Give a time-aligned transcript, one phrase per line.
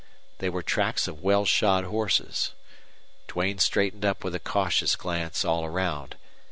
[0.39, 2.53] They were tracks of well shod horses.
[3.27, 6.15] Duane straightened up with a cautious glance all around.